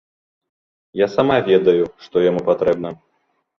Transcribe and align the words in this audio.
Я 1.01 1.07
сама 1.17 1.37
ведаю, 1.51 1.85
што 2.07 2.27
яму 2.29 2.45
патрэбна. 2.51 2.97